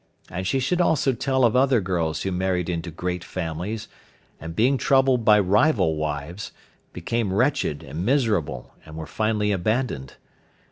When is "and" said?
0.31-0.47, 4.39-4.55, 7.83-8.03, 8.83-8.95